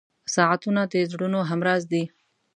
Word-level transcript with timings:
•ساعتونه 0.35 0.81
د 0.91 0.95
زړونو 1.11 1.39
همراز 1.49 1.81
دي. 1.91 2.03